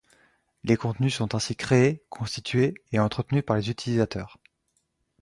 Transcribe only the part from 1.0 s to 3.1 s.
sont ainsi créés, constitués et